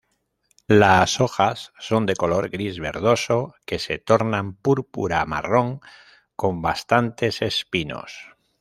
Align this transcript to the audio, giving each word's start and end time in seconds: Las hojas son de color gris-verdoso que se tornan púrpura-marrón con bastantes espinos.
Las 0.65 1.21
hojas 1.21 1.73
son 1.77 2.07
de 2.07 2.15
color 2.15 2.49
gris-verdoso 2.49 3.53
que 3.67 3.77
se 3.77 3.99
tornan 3.99 4.55
púrpura-marrón 4.55 5.79
con 6.35 6.63
bastantes 6.63 7.43
espinos. 7.43 8.11